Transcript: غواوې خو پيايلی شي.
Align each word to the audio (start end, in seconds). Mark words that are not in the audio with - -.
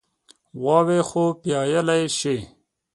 غواوې 0.61 0.99
خو 1.09 1.23
پيايلی 1.41 2.03
شي. 2.19 2.37